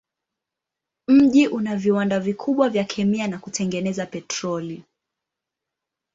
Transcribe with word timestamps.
Mji 1.07 1.47
una 1.47 1.75
viwanda 1.75 2.19
vikubwa 2.19 2.69
vya 2.69 2.83
kemia 2.83 3.27
na 3.27 3.37
kutengeneza 3.39 4.05
petroli. 4.05 4.83